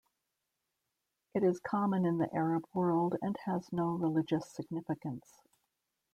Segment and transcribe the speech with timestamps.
[1.35, 5.43] It is common in the Arab world and has no religious significance.